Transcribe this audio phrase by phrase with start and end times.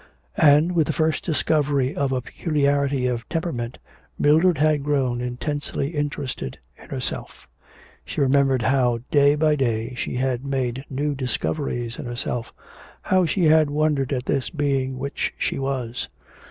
[0.37, 3.77] And, with the first discovery of a peculiarity of temperament,
[4.17, 7.47] Mildred had grown intensely interested in herself;
[8.03, 12.51] she remembered how day by day she had made new discoveries in herself,
[13.03, 16.07] how she had wondered at this being which was she.